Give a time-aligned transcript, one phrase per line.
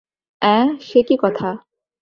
[0.41, 1.49] অ্যাঁ, সে কী কথা।